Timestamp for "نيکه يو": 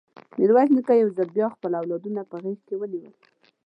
0.75-1.09